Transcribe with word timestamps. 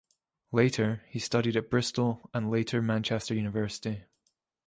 Later, 0.51 1.03
he 1.09 1.19
studied 1.19 1.55
at 1.55 1.69
Bristol 1.69 2.27
and 2.33 2.49
later 2.49 2.81
Manchester 2.81 3.35
University. 3.35 4.03